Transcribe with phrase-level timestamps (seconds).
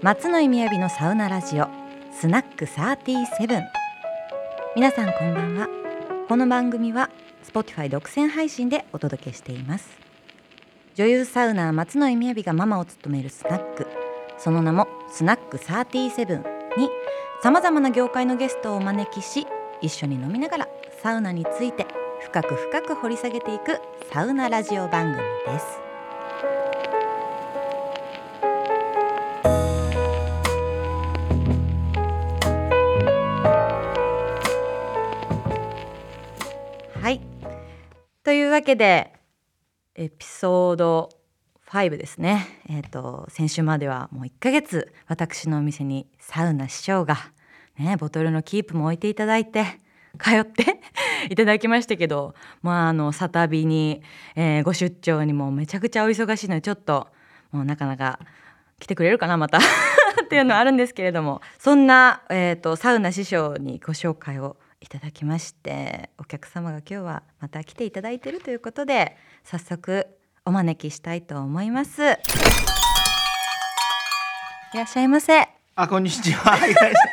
[0.00, 1.68] 松野井みやびのサウナラジオ
[2.12, 3.62] スナック37
[4.74, 5.68] 皆さんこんばんは。
[6.28, 7.10] この番組は
[7.44, 9.98] Spotify 独占配信でお届けしています。
[10.94, 13.86] 女優サウナー松野井みやびがママを務めるスナック。
[14.38, 16.38] その名もスナック37
[16.78, 16.88] に
[17.42, 19.46] さまざまな業界のゲストをお招きし
[19.82, 20.68] 一緒に飲みながら
[21.02, 21.86] サウナについて
[22.30, 23.80] 深く深く掘り下げていく
[24.12, 25.80] サウナラジオ番組です。
[37.00, 37.22] はい。
[38.22, 39.14] というわけで
[39.94, 41.08] エピソード
[41.66, 42.46] 5ですね。
[42.68, 47.16] えっ、と先週まではもう1ヶ月私のお店にサウナ師匠が
[47.78, 49.64] ねボトルのキープも置いていただいて
[50.18, 50.77] 通って
[51.30, 54.02] いただきましたけどまああのサタビに、
[54.36, 57.08] えーご出張にもめちゃくちゃお忙しいのでちょっと
[57.52, 58.18] もうなかなか
[58.78, 59.58] 来てくれるかなまた。
[60.24, 70.06] っていうのはあるんですけれどもそんな、えー、とサウナ師匠にご紹介をいただきましてお客様が今日はまた来ていただいているということで早速
[70.44, 72.02] お招きしたいと思います。
[72.02, 72.06] い
[74.76, 75.48] らっしゃいませ。
[75.74, 76.58] あ、こんにちは。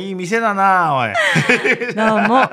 [0.00, 1.94] いい店だな、おい。
[1.94, 2.48] どうも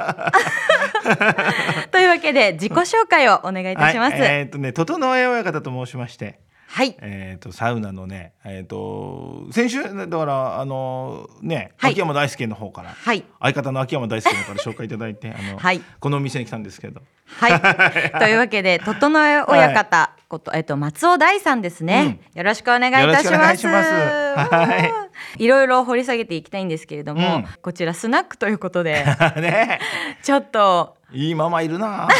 [1.91, 6.39] というわけで自己紹介をお願いいたしますはい、えっ、とね、整え親方と申しまして。
[6.67, 12.89] はいえっ、と、サウナのね、えっ、と、先週、だから、あの、ね、はい秋山大輔の方から。
[12.89, 17.01] はい相方の秋山大輔の方から紹介いただいて、あの、 はいこのお店に来たんですけど。
[17.39, 17.61] はい。
[18.19, 23.53] というわけで、整え親方こと、えっと、松尾大さんですね、よろしくお願いいたします。
[23.53, 25.04] いしますはい
[25.39, 27.45] ろいろ掘り下げていきたいんですけれども、うん。
[27.61, 29.05] こちらスナックということで、
[29.37, 29.79] ね、
[30.23, 32.07] ちょっと、いいママいるな。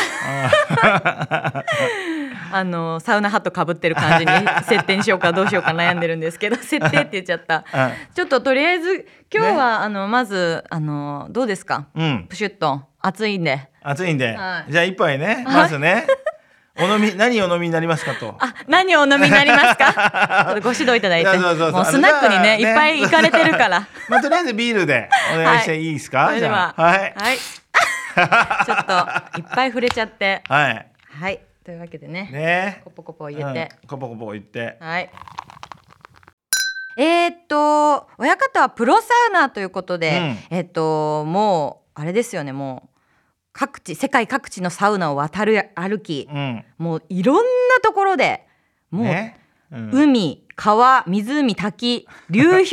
[2.52, 4.32] あの、サウナハットかぶってる感じに
[4.64, 7.66] 設定にしようかどうしようか悩んでるんですけど、設定って言っちゃった。
[7.74, 7.92] うん。
[8.14, 11.88] ちょっととりあえず、今日は、あの、まず、あの、どうですか？
[11.96, 13.69] うん、プシュッと、暑いんで。
[13.81, 14.72] 暑いんで、はい。
[14.72, 16.06] じゃあ一杯ね、まずね。
[16.78, 18.36] お飲み、何をお飲みになりますかと。
[18.40, 20.59] あ、何をお飲みになりますか？
[20.62, 21.31] ご指導いただいて。
[21.31, 23.88] そうそうそうもうスナックにね、いっぱい行かれてるから。
[24.09, 26.81] まあ、とりあえずビールでお願いしていいですか、は、じゃあ。
[26.81, 27.13] はい。
[27.16, 27.38] はい。
[27.38, 30.88] ちょっといっぱい触れちゃって、 はい。
[31.19, 31.40] はい。
[31.63, 34.78] というわけでね、ねコポコポ入れて、うん、コポコポ言って。
[34.81, 35.09] はい。
[36.97, 42.94] えー、っと親方はプロサウナーということで、えっともうあれですよねもう
[43.58, 46.66] 各地世界各地のサウナを渡る歩き、うん。
[46.78, 47.42] もういろんな
[47.82, 48.46] ところで
[48.92, 49.40] もう、ね。
[49.72, 49.92] うん。
[49.94, 52.68] 海川湖滝流氷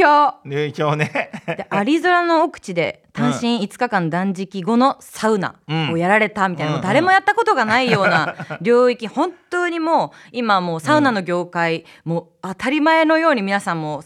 [0.45, 1.31] で、 今日ね。
[1.47, 5.55] でアリゾナの奥地で単身5日間断食後のサウナ
[5.93, 14.03] をやられたみたいな、うんもう誰もやったことがないような領域本当にもう今もうサウナの業界、もう当たり前のように皆さんも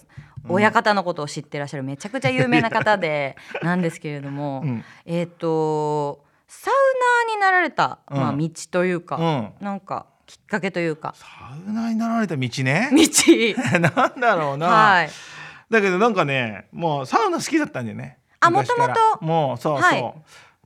[0.48, 4.84] 親方のことを知ってらっしゃるめちゃくちゃ有名な方でなんですけれども、うん。
[5.06, 6.25] えっ、と
[6.58, 6.74] サウ
[7.28, 9.64] ナーになられた、うんまあ、道というか、うん。
[9.64, 11.26] なんかきっかけというかサ
[11.68, 12.90] ウナになられた道ね？
[12.92, 14.66] 道 なんだろうな。
[14.66, 15.10] はい
[15.68, 18.18] だけど、なんかね、もうサウナ好きだったんだよね。
[18.38, 19.92] あ昔からもともともう、そうそう。
[19.92, 20.14] はい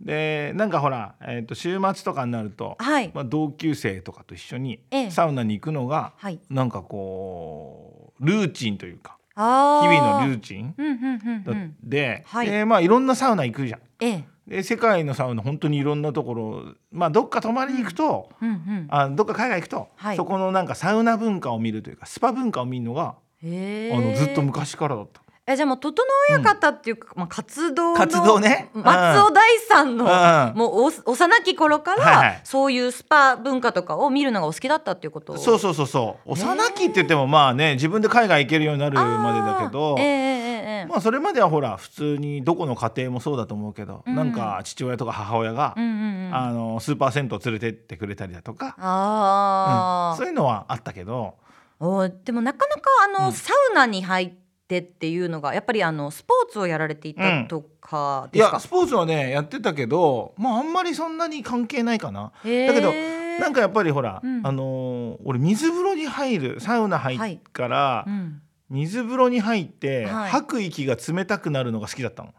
[0.01, 2.77] で、なんかほら、えっ、と、週末とかになると。
[2.79, 13.81] はいまあ、同級生とかと一緒にええサウナに行くのが、はいなんかこうルーチンというかあ日々のルーーチンうんうんうんだうんで、はいでまあいろんなサウナ行くじゃん。
[14.01, 18.87] ええで世界のサウナ本当にいろんなところまあどっか泊まりに行くと、うんうん。
[18.91, 20.17] あどっか海外行くと、はい。
[20.17, 25.23] そこのなんかサウナ文化を見るというかスパ文化を見るのが、あのずっと昔からだった。
[25.47, 28.71] えじゃあもう整親方っていうか、まあ、活動の活動ね。
[28.75, 30.59] うん松尾大さんの、うん。
[30.59, 32.41] もうお幼き頃から、はいはい。
[32.45, 35.39] そういうスパ文化とかを見るのがお好きだったっていうこと？
[35.39, 36.33] そうそうそうそう。
[36.33, 44.15] 幼きって言ってもまあね自分で海外行けるようになるまでだけどあーええまあそれまではほら普通にどこの家庭もそうだと思うけど、うん。
[44.15, 51.35] なんか父親とか母親が、うんうんうん、あのスーパー銭湯連れてってくれたりだとか、あー、そういうのはあったけど。
[51.79, 52.83] おーでもなかなか
[53.19, 53.33] あの、うん。
[53.33, 54.33] サウナに入っ
[54.69, 62.33] てっていうのがやっぱりあのスポーツをやられていたとかいですか、やスポーツはねやってたけどまああんまりそんなに関係ないかな。
[62.45, 62.93] だけど
[63.41, 64.47] なんかやっぱりほら、うん。
[64.47, 70.31] あのー俺水風呂に入るサウナ入ってから、うん、水風呂に入って、はい。
[70.31, 72.33] 吐く息が冷たくなるのが好きだったの。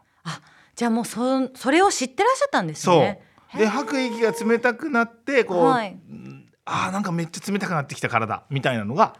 [0.74, 3.00] じゃあもうそそれを知ってらっしゃったんですそう。
[3.00, 3.20] ね。
[3.56, 5.98] で吐く息が冷たくなってこう、はい。
[6.10, 9.16] うんあーなんかめっちゃ冷たくなってきた体みたいなのが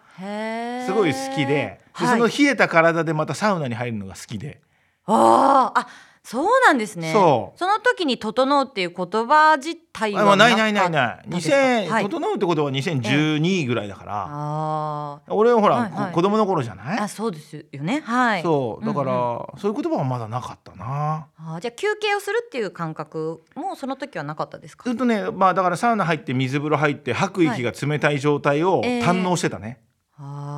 [0.86, 2.08] すごい好きでではい。
[2.08, 4.60] その冷えた体でまたサウナに入るのが好きで、
[5.04, 5.80] あー。
[5.80, 5.88] あ
[6.24, 7.12] そうなんですね。
[7.12, 7.58] そう。
[7.58, 10.90] その時に「整う」っていう言葉自体はないないないい。
[10.90, 12.04] ないですか？2000、はい。
[12.04, 16.06] 整うってことは2012ぐらいだから、あ俺はほら、はいはい。
[16.12, 16.98] こ子供の頃じゃない？
[16.98, 18.02] ーあそうですよね。
[18.06, 18.42] はい。
[18.42, 18.86] そう。
[18.86, 19.16] だから、う
[19.56, 21.26] んそういう言葉はまだなかったな。
[21.36, 24.84] あーじゃあ休憩をするっていう感覚もその時はなかったですか？
[24.88, 29.80] ずっとねまあだからサウナ入って水風呂入って吐く息が冷たい状態をええ堪能してたね、
[30.16, 30.51] あー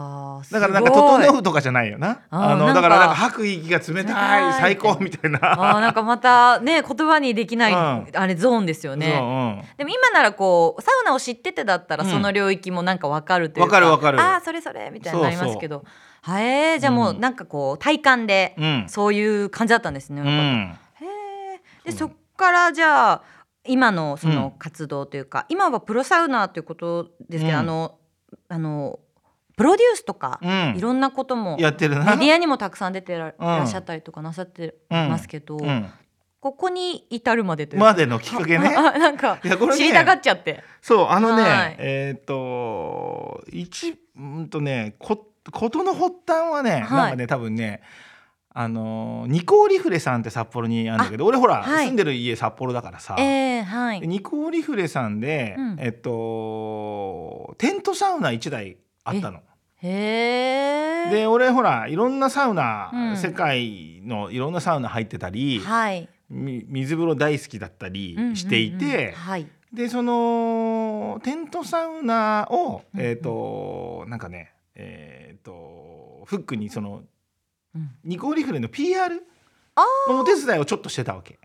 [0.50, 2.22] だからなんか整うとかじゃないよな。
[2.30, 5.38] あのだからなんか吐く息が冷冷たたいい最高みたいな。
[5.42, 8.08] あーなんかまたね言葉にできない、うん。
[8.12, 9.18] あれゾーンですよね。
[9.20, 9.24] う
[9.64, 9.76] ん。
[9.76, 12.10] でも今ならこうサウナを知っててだったらうん。
[12.10, 14.20] その領域もなんかわかるというか、わかるわかる。
[14.20, 15.84] ああそれそれみたいになりますけど。
[16.22, 18.84] はえー、じゃあもうなんかこう体感でうん。
[18.88, 20.22] そういう感じだったんですね。
[20.22, 20.28] うん。
[20.28, 21.10] へ
[21.86, 23.22] えでそっからじゃあ
[23.66, 24.34] 今のそうん。
[24.34, 27.60] の活動というか、今はプロサウナーということですけど、うん。
[27.60, 27.98] あの
[28.48, 28.98] あの
[29.56, 30.74] プロデュースとか、うん。
[30.76, 32.16] いろんなこともやってるな。
[32.16, 33.64] メディアにもたくさん出てら,、うん。
[33.64, 35.90] っしゃったりとかなさってますけど、うん。
[36.40, 37.86] ここに至るまでというか。
[37.86, 38.68] までのきっかけね。
[38.76, 40.62] あなんか知りたがっちゃって。
[40.82, 41.76] そうあのね、はい。
[41.78, 46.80] えっ、と一うんとねこことの発端はね、はい。
[46.82, 47.80] なんかね多分ね
[48.50, 51.86] あのニコーリフレさんって札幌にあるんだけど俺ほら、はい。
[51.86, 54.00] 住んでる家札幌だからさ、えー、はい。
[54.00, 54.06] で。
[54.06, 55.76] ニコーリフレさんで、うん。
[55.80, 59.40] えっとテントサウナ1台あったの。
[59.82, 61.10] へえ。
[61.10, 66.08] で俺ほらいろんなサウナ、うん世界のいろんなサウナ入ってたり、はい。
[66.30, 69.46] み水風呂大好きだったりしていて、はい。
[69.72, 77.02] でそのテントサウナを、えっ、となんかねえっ、とフックにその
[77.74, 79.22] うんニコーリフレの PR
[79.74, 81.38] あのお手伝いをちょっとしてたわけ。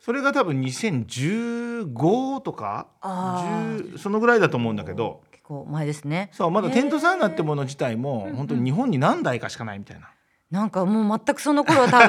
[0.00, 3.42] それが多分2015とかあ
[3.78, 6.30] 10そのぐらいだと思うんだけど結構前ですね。
[6.32, 10.10] そうまだテントサウナってもの自体も本当に日本に何台かしかないみたいな。
[10.54, 12.06] なんかもう全くその頃は多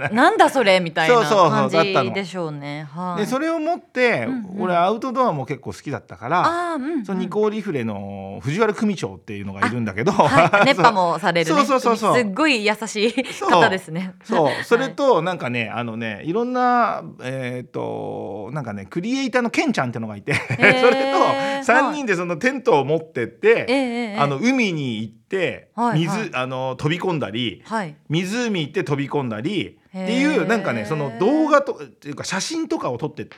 [0.00, 2.88] 分 なんだそれみたいな感じでしょうね。
[2.94, 3.20] はい。
[3.20, 7.04] でそれを持って、うんうん俺アウトドアも結構好きだったから、うんうん。
[7.04, 11.56] そのニコーリフレの藤原組長っていうのがいるんだけど、はい、 熱波もされるね。
[11.56, 12.16] そうそうそうそう。
[12.16, 14.14] すっごい優しい方ですね。
[14.24, 14.64] そう。
[14.64, 20.56] それとなんかねあのねいろんなえっ、となんかねクリエイターのケンちゃんってのがいてそー。
[20.90, 27.96] れと3人でそのテントを持ってって、ええええあの海に行ってはい水、はいあの飛び込んだりはい。
[28.08, 33.28] 湖行って飛び込んだりっていうなんかねその動画とっていうか写真とかを撮って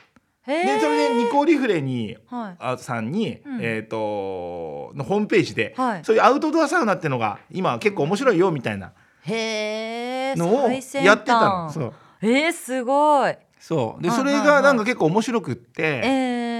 [0.47, 2.55] へでそれでニコリフレにはい。
[2.59, 8.93] あさんに、うんえっ、とのホームページで、はいそういうアウトドアサウナってのが今結構面白いよみたいな。
[10.35, 10.69] のを
[11.03, 11.71] やってたの。
[11.71, 13.35] そうえー、すごい。
[13.59, 16.50] そうではいそれはいはいがなんか結構面白くって、ええ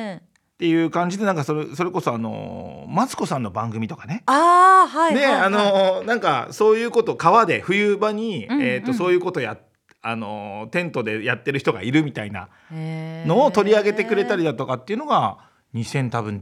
[0.61, 4.21] っていう感じでなんかそれそれこそあのマツコさんの番組とかね。
[4.27, 9.57] ああはいで、はいはいあのなんかそういうこと川で冬場に、うんうんえー、とそういうことや
[10.03, 15.39] あのテントでやってる人がいるみたいなのを取り上げてくれたりだとかっていうのが
[15.73, 16.39] 2000多分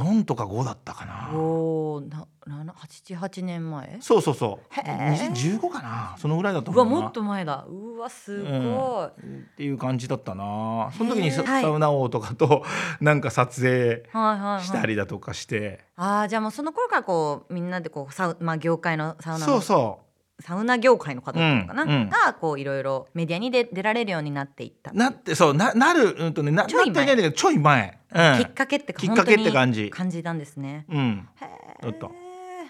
[0.00, 1.30] 14とか5だったかな。
[1.34, 3.96] おおな七八八年前？
[4.00, 4.80] そうそうそう。
[4.80, 6.14] へー2015かな。
[6.18, 7.04] そのぐらいだとうわ思うな。
[7.04, 10.90] もっと前だうわすごい、うんっていう感じだったな。
[10.96, 12.64] その時にサウナ王とかと
[13.00, 15.84] なんか撮影はいはいはいしたりだとかして。
[15.96, 20.00] ああじゃあもうその頃からこうみんなでこうサウまあ業界のサウナのそうそ
[20.40, 24.94] サウナ業界の方っていうのかな、うんうんがこういろいろメディアに出出られるようになっていったう。
[24.94, 27.98] なってそうななるうんとねなちょい前なってはいないんだけどちょい前。
[28.12, 30.86] うんきっかけってきっかけって感じ感じたんですね。
[30.88, 31.28] うん。
[31.40, 32.10] へだったー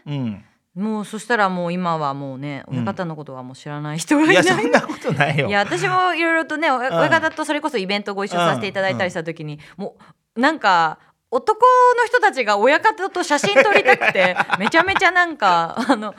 [0.06, 0.44] うん。
[0.74, 4.34] もうそしたらもう今はもうねうん親方のことはもう知らない人がいない。
[4.34, 5.48] いやそんなことないよ。
[5.48, 9.96] いや私もいろいろとね親方とそれこそイベントご一緒させていただいたりした時に、も
[10.36, 10.98] うなんか
[11.34, 11.56] 男
[12.00, 16.14] の人たちが親方と写真撮りたくて めちゃめちゃなんかあの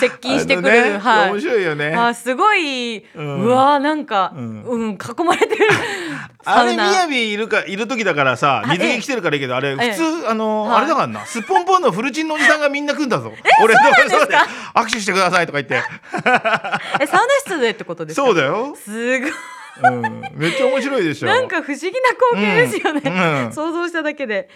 [0.00, 1.30] 接近してくれる、ねはい。
[1.30, 1.94] 面白いよね。
[1.94, 5.68] あすごい、ううんわーなんか、ううんん囲まれてる。
[6.44, 10.78] あれみやびいるかいる時だからさあ水着着てるからいいけどあれえ普通あのはい。
[10.78, 13.32] あれだからなすっぽんぽんのフルチンのおじさんがみんな来んだぞ。
[13.62, 14.36] 俺のそうで。
[14.74, 15.76] 握手してくださいとか言って。
[17.00, 18.26] えサウナ室でってことですか？
[18.26, 18.76] そうだよ。
[18.84, 19.30] すごい
[19.82, 20.02] うん。
[20.34, 21.26] めっちゃ面白いでしょ。
[21.26, 21.98] なんか不思議な
[22.34, 23.46] 光景ですよね、うん。
[23.46, 23.52] うん。
[23.52, 24.48] 想像しただけで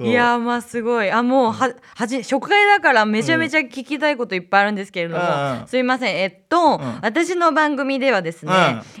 [0.00, 1.10] いやーまあすごい。
[1.10, 5.66] あもうははじ初回だからめちゃめちゃ聞きたいこといっぱいあるんですけれども、うん。
[5.66, 6.16] すいません。
[6.16, 6.98] えっと、ん。
[7.02, 8.52] 私の番組ではですね、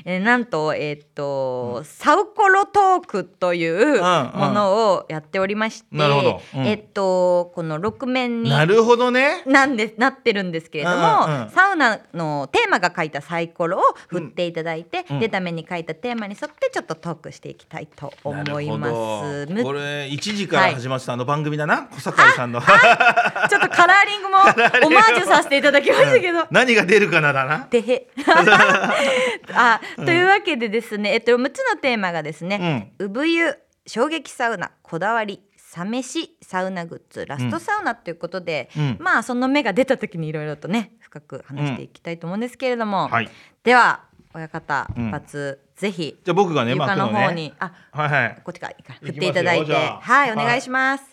[0.04, 6.40] えーなんとえっと、サウコロトークというものをやっておりまして、なるほど。
[6.56, 6.66] うん。
[6.66, 9.42] えっとこの6面になるほどね。
[9.46, 11.50] なんでなってるんですけれども、うんうん。
[11.50, 15.20] サウナのテーマが書いたサイコロを振っていただいて、うん。
[15.20, 19.46] 出た目に書いたテーマに沿ってちょっとトークしていきたいと思います。
[19.62, 21.88] これ1時から始まってたあの番組だな。
[21.92, 22.60] 小堺さんの。
[22.60, 24.38] ちょっとカラーリングも
[24.86, 26.46] オマージュさせていただきましたけど。
[26.50, 27.60] 何が出るかなだな。
[27.60, 28.08] てへ。
[29.54, 33.54] あ、というわけでですね、えっと6つのテーマがですね、産湯
[33.86, 38.96] 衝撃サウナこだわりサ飯サウナグッズラストサウナということで、うん。
[39.00, 43.30] まあその目が出た時にいろいろとね深く話していきたいと思うんですけれども、はい。
[43.64, 44.04] では
[44.34, 45.08] 親方うん。
[45.08, 48.40] 一発、ぜひじゃあ僕がね床の方に、あはいはい。
[48.42, 49.72] こっちから振っていただいて。
[49.72, 50.46] はいおはい。
[50.46, 51.04] 願いします。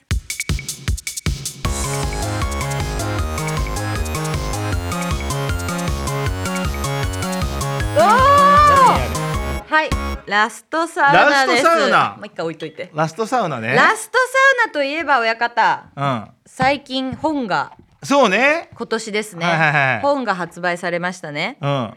[7.95, 8.01] おー！
[9.67, 9.89] はい。
[10.25, 11.63] ラストサウナです。
[11.63, 11.69] も
[12.23, 12.89] う一回置いといて。
[12.91, 13.75] ラストサウナね。
[13.75, 15.91] ラストサウナといえば親方。
[15.95, 16.27] うん。
[16.47, 18.71] 最近本がそうね。
[18.75, 20.01] 今年ですね、はいはいはい。
[20.01, 21.59] 本が発売されましたね。
[21.61, 21.93] うん。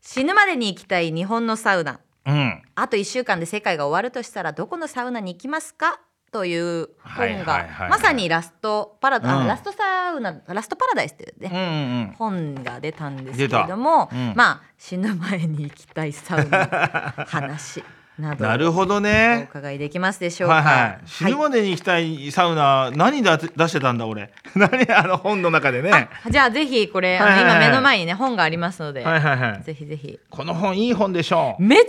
[0.00, 2.62] 死ぬまでに行きたい日本のサウナうん。
[2.74, 6.00] あと1週間で世界が終わるとしたらどこのサウナに行きますか？
[6.30, 9.46] というはい本がまさにラストパラダ、あうん。
[9.46, 14.34] ラストサウナラストパラダイスというね、うんうん本が出たんですけれども、うん。
[14.36, 17.82] まあ死ぬ前に行きたいサウナの話
[18.18, 20.56] などなるほどおね伺いできますでしょうか。
[20.56, 21.00] はいはい。
[21.06, 24.32] 死ぬまでに行きたいサウナ何だ出してたんだ俺。
[24.56, 26.08] 何あの本の中でね。
[26.24, 27.56] あじゃあぜひこれ、あのはいはいはい。
[27.56, 29.62] 今目の前にね本がありますので、はいはいはい。
[29.62, 30.18] ぜひぜひ。
[30.30, 31.84] この本いい本でしょめちゃ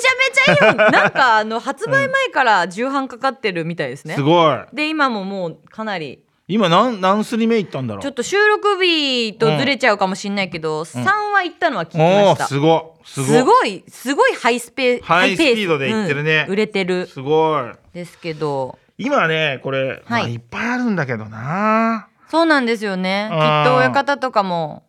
[0.53, 0.77] めちゃいい本。
[0.91, 4.13] なんかあの発売前から重版かかってるみたいですね。
[4.13, 4.57] すごい。
[4.71, 6.19] で今ももうかなり
[6.50, 8.01] 今何何スリ目行ったんだろう？
[8.01, 12.48] ちょっと収録日とずれちゃうかもしれないけど、3は行ったのは聞きました。
[12.48, 13.08] すごい。
[13.08, 13.29] すごい。
[13.29, 16.46] すごいすごいハイスペハイスピペードで行ってるね。
[16.48, 17.06] うん売れてる。
[17.06, 17.72] すごい。
[17.94, 18.79] ですけど。
[18.98, 22.10] 今ねこれ、まあ、はいいっぱいあるんだけどな。
[22.29, 23.29] そうなんですよね。
[23.32, 24.84] きっと親方とかも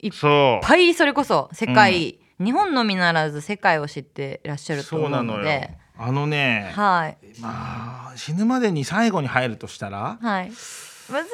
[0.00, 5.40] いっぱいそれこそ世界、日本のみならず世界を知ってらっしゃると思そうなのよ。
[5.40, 7.18] うのであのねはい。
[7.40, 10.50] まあ死ぬまでに最後に入るとしたらはい
[11.12, 11.28] むず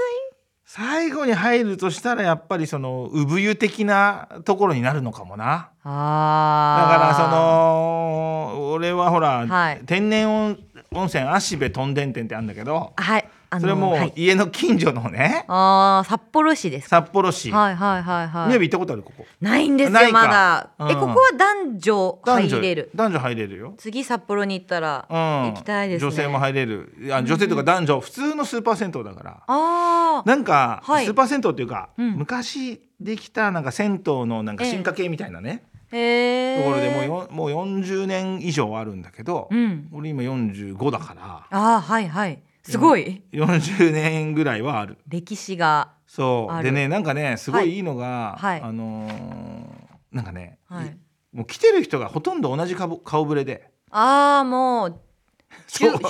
[0.65, 5.45] 最後に入るとしたらやっぱりその産湯的なところになるのかもな。
[5.45, 6.99] いだあー。
[6.99, 9.81] からその俺はほら、はい。
[9.87, 10.59] 天然温
[10.93, 12.93] 温泉芦部屯田店ってあるんだけど。
[12.97, 13.29] はい
[13.61, 15.45] それもはい、う家の近所のね。
[15.49, 16.97] あー札幌市ですか？
[17.03, 18.47] 札幌市、はいはいはいはい。
[18.49, 19.25] 宮部行ったことあるここ？
[19.41, 20.91] ないんですよまだ、うん。
[20.91, 22.91] えここは男女男女入れる。
[22.95, 26.93] 男女入れるよ、次札幌に行ったらうん、行きたいですね、女性も入れる。
[27.01, 29.43] いや女性とか男女、普通のスーパー銭湯だから。
[29.47, 30.29] あー。
[30.29, 31.07] なんか、はい。
[31.07, 32.11] スーパー銭湯っていうか、うん。
[32.17, 39.89] 昔できたなんか銭湯のなんか進化系みたいなね、ところでもうよもう40年以上あるんだけど、うん。
[39.93, 41.47] 俺今45だから。
[41.51, 43.23] あーはいはいすごい。
[43.33, 44.99] 40年ぐらいはある。
[45.09, 46.63] 歴史がそう。
[46.63, 48.61] でねなんかねすごいいいのが、はい。
[48.61, 50.97] あのーなんかね、はい。
[51.33, 53.71] もう来てる人がほとんど同じ顔顔ぶれで。
[53.91, 55.01] ああもう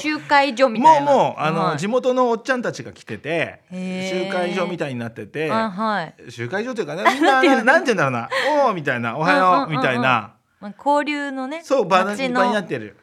[0.00, 1.12] 集会所みたいな。
[1.12, 1.78] もうもうあの、はい。
[1.78, 6.14] 地元のおっちゃんたちが来てて集会所みたいになっててあはい。
[6.30, 8.28] 集会所というかなみんななんて言うんだろうな
[8.66, 10.34] 「おお」みたいな「おはよう」みたいな。
[10.60, 12.96] まあ交流のねそう場になってる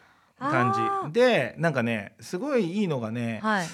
[0.49, 1.13] 感じ。
[1.13, 3.67] でなんかねすごいいいのがね、はい。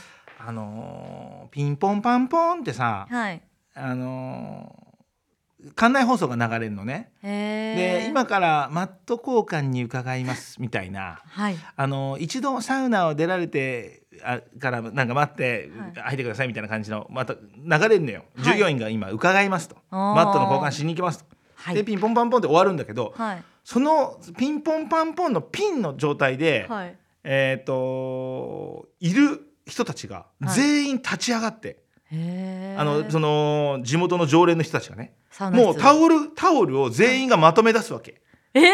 [0.43, 3.41] あのーピンポンパンポンってさ、はい。
[3.75, 4.81] あのー
[5.75, 7.11] 館内放送が流れるのね。
[7.21, 11.21] で今からマット交換に伺いますみたいな。
[11.23, 11.55] はい。
[11.75, 16.01] あの一度サウナを出られてあからなんか待ってはい。
[16.01, 18.53] 入ってくださいみたいな感じのまた流れるのよ、はい。
[18.53, 19.75] 従業員が今伺いますと。
[19.91, 21.75] マットの交換しに行きますと、はい。
[21.75, 26.97] でピンポンパンポンって終わるんだけど、はいそのピンポンパンポンのピンの状態で、はい。
[27.23, 30.25] えっ、といる人たちが
[30.55, 31.75] 全員立ち上がって、へ
[32.11, 38.21] えあのその地元の常連の人たちがねもうタオルタオルを全員がまとめ出すわけ。
[38.53, 38.71] ええ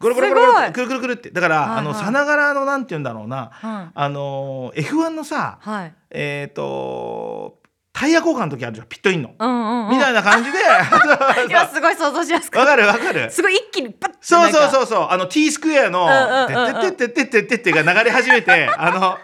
[0.00, 1.30] ぐるぐるぐるぐるくるくるくるって。
[1.30, 1.78] だから、はいはい。
[1.78, 5.94] あのさながらのなんて言うんだろうな、はいあの F1 のさはい。
[6.10, 7.58] えっ、と
[7.92, 9.90] タイヤ交換の時あるじゃんピットインの、うんうんうん。
[9.90, 10.58] みたいな感じで。
[11.48, 13.24] いやすごい想像しやすかわっかるわかる。
[13.26, 15.06] たすごい一気にパッてそうそううそうそう。
[15.10, 16.08] あの T スクエアのうん
[16.54, 16.96] 「うんうんうん。
[16.96, 19.18] てってってってってってって」が流れ始めてあの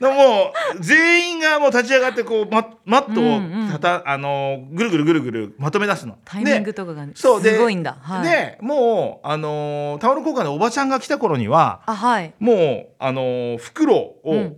[0.00, 6.18] のもう全員がもう立ち上がってこうママットをたた、あのぐるぐるぐるぐるまとめ出すの。
[6.24, 14.56] タイミングでとかがすごいんだはいでもうあのータオル交換でおばちゃんが来た頃にはあはいもうあのー袋を、うん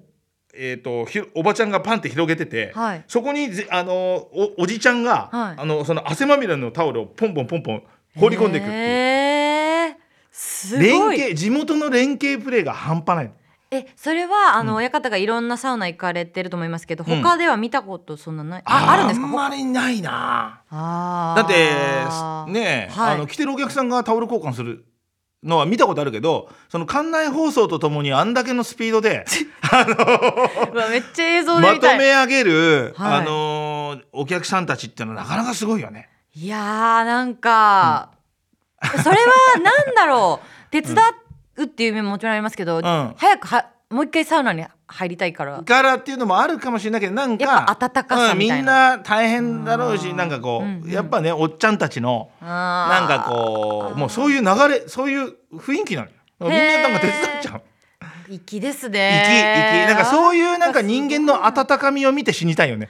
[0.62, 3.05] えー、とひおばちゃんがパンって広げてて、はい。
[3.09, 5.55] そこにぜあのーおおじちゃんが、はい。
[5.57, 7.83] あのその汗まみれのタオルをポンポンポンポン
[8.19, 8.76] 放り込んでいくっていう。
[8.76, 9.97] へえ
[10.31, 11.17] す連ごい。
[11.17, 13.33] 携地元の連携プレーが半端ない
[13.71, 14.76] えそれはあの、うん。
[14.79, 17.23] 親方がいろんなサウナ行かれてると思いますけど、うん。
[17.23, 18.62] 他では見たことそんなない？
[18.67, 19.26] ああるんですか？
[19.26, 20.62] あんまりないな。
[20.69, 21.40] あー。
[21.40, 21.49] だっ
[22.47, 23.14] てね、はい。
[23.14, 24.85] あの来てるお客さんがタオル交換する
[25.42, 29.25] のは見たことあるけどその館内放送とともにあんだけのスピードで
[30.73, 31.99] うわめっちゃ映像でまと見たい。
[31.99, 33.20] め上げる、はい。
[33.20, 36.09] あのーお客さんたちってのはなかなかすごいよね。
[36.35, 38.11] いやーなんか、
[38.82, 39.14] それは
[39.62, 40.70] なんだろう。
[40.70, 40.94] 手伝
[41.56, 43.14] うっていう面ももちろんありますけど、ん。
[43.16, 45.62] 早くはもう一回サウナに入りたいから。
[45.62, 50.16] からっていうのもあるかもしれないけどなんかやっぱ温かさうんみたいみんな大変だろうしうん。
[50.16, 50.82] なんかこう、うん。
[50.82, 56.12] うんやっぱねおっちゃんたちのななんかこうもうそういう流れそういう雰囲気なのよ。
[56.40, 57.62] みんななんか手伝っちゃう。
[58.28, 59.87] 粋ですね。
[59.87, 62.88] 生きなんかそういうなんか人間の温かみを見て死にたいよね。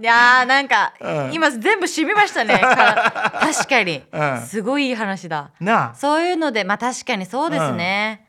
[0.00, 1.34] いやーなんか、うん。
[1.34, 2.58] 今全部染みましたね。
[2.58, 4.40] か 確かに、うん。
[4.42, 5.50] すごいいい話だ。
[5.60, 5.94] なあ。
[5.94, 8.26] そういうのでまあ確かにそうですね、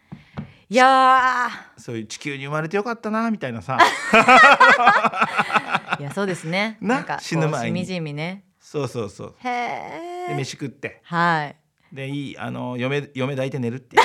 [0.70, 1.50] いや
[1.88, 3.78] そういう地球に生まれてよかったなみたいなさ。
[4.12, 6.78] ー いやそうですね。
[6.82, 7.80] なんか死ぬ前に。
[7.80, 8.44] しみじみね。
[8.60, 9.36] そうそうそう。
[9.42, 11.00] でへえ飯食って。
[11.06, 11.56] はい。
[11.96, 14.04] でいいあの嫁嫁抱いて寝るっていう。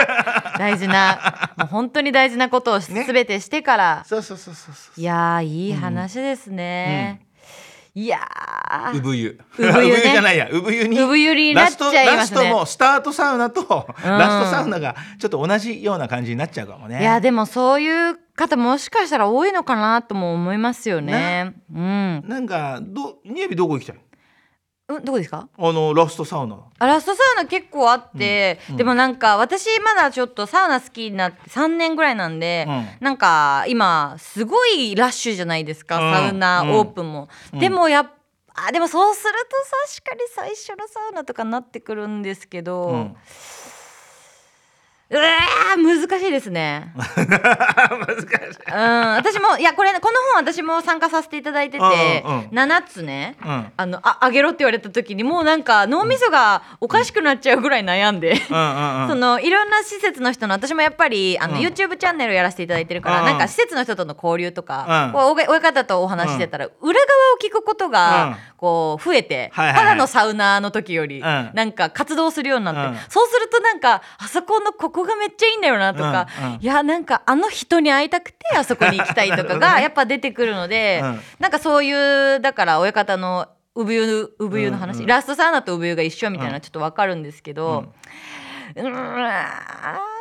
[0.56, 7.26] 大事なもう本当に大事なことをすねべてしてから、そうそうそうそうそいやーいい話ですね、
[8.00, 8.18] いや
[8.92, 10.00] うー産湯産湯ね。
[10.12, 10.48] じゃないや。
[10.52, 12.36] 産湯に産湯になっちゃいラスますね。
[12.36, 14.10] トラストもスタートサウナとうん。
[14.10, 17.00] ラストサウナがちょっと同じような感じになっちゃうかもね。
[17.00, 21.54] いやでもそういう方もしかしたら多いのかなとも思いますよね。
[21.74, 22.22] うん。
[22.24, 23.96] なんかどニエビどこ行きたい？
[24.88, 25.48] うんどこですか？
[25.58, 26.58] あのラストサウナ。
[26.78, 32.86] あラストサウナ結構あって、うんでもなんか私まだちょっとサウナ好きになって3年ぐらいなんで、うん。
[33.00, 36.14] なんか今すごいラッシュじゃないですか、うん。
[36.14, 36.70] サウナうん。
[36.72, 37.28] オープンも。
[37.52, 37.58] うん。
[37.58, 38.10] でもやっ
[38.60, 39.56] あでもそうすると
[40.02, 43.10] 確かに最初のサウナとかになってくるんですけど、
[45.10, 46.92] ううんわー難しいですね。
[46.96, 48.70] 難しい。
[48.70, 53.72] うん、私もいやこれこの本私も参加させていただいてて、うんうん7つねうん。
[53.76, 58.36] あのああげろって言われた時にもうなんか脳みそがおかしくなっちゃうぐらい悩んで。
[58.46, 61.60] そのいろんな施設の人の私もやっぱりあの、うん。
[61.60, 65.20] YouTube チャンネルやらせていただいてるから、うんなんか施設の人との交流とか、うん。
[65.48, 69.84] 親方とお話ししてたら、裏側を聞くことが、うんこう増えて、はいはいはい。
[69.84, 71.22] ただのサウナーの時より、ん。
[71.22, 73.10] なんか活動するようになって、うん。
[73.10, 76.60] そうするとなんかあそこのここがめっちゃいいんだよなとか、うんうん。
[76.60, 81.20] いやなんかあの人に会いたくてあそこに行きたいとかが やっぱ出てくるので、うん。
[81.38, 85.06] なんかそういうだから親方の産湯産湯の話、うんうん。
[85.06, 87.84] ラストサウナと産湯が一緒みたいなちょっとわかるんですけど、
[88.76, 88.84] うん。
[88.84, 90.17] うーん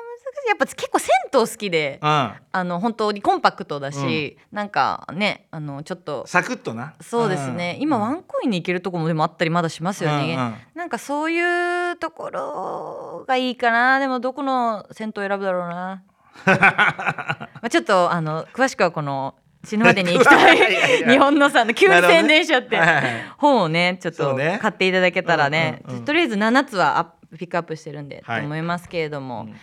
[0.47, 2.31] やっぱ結構銭湯好きで、うん。
[2.51, 6.95] あの本当にコンパクトだし、なんかねあのちょっとサクッとな。
[7.01, 7.83] そうですね、うん。
[7.83, 10.55] 今ワンコインに行けるとこもでもあったりまだしますよね、うんうん。
[10.75, 13.99] なんかそういうところがいいかな。
[13.99, 16.03] でもどこの銭湯選ぶだろうな。
[16.45, 20.57] まあちょっとあの詳しくはこの死ぬまでに行きたい
[21.09, 23.05] 日本のさんの急に宣伝しちゃって、はいはいはい。
[23.37, 28.39] 本をねちょっと買っていただけたらね、うんうんうんとりあえず7つはアップピックアップしてるんで、はい。
[28.39, 29.55] と思いますけれども、うん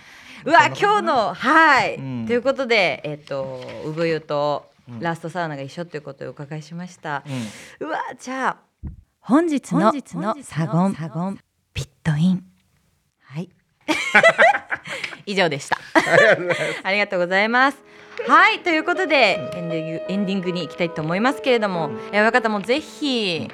[0.44, 2.26] うわ今日のはい、うん。
[2.26, 5.00] ということでえっ、と産湯とうん。
[5.00, 7.24] ラストサウナが一緒ということをお伺いしました、
[7.80, 7.88] うん。
[7.88, 9.92] うわじゃあ本日の
[10.42, 11.40] サゴンサゴン
[11.72, 12.44] ピットイン。
[13.22, 13.48] はい。
[15.24, 15.78] 以上でした。
[16.83, 17.78] ありがとうございます。
[18.28, 23.50] はいということでエンディングエンディングに行きたいと思いますけれども、え親方もぜひ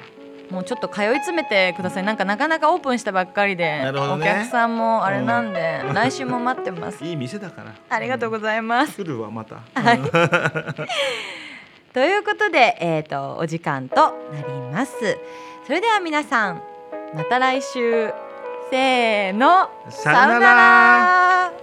[0.51, 2.03] もうちょっと通い詰めてください。
[2.03, 3.91] なんかなかなかオープンしたばっかりで、ね。
[4.23, 7.03] 客さんもあれなんで、来週も待ってます。
[7.03, 7.73] いい店だから。
[7.89, 8.97] ありがとうございます。
[8.97, 9.55] 来るわまた。
[9.73, 9.99] はい。
[11.93, 15.17] ということで、えー、とお時間となります。
[15.65, 16.61] それでは皆さん
[17.13, 18.13] また来週。
[18.71, 19.69] せーの。
[19.89, 21.60] さよなら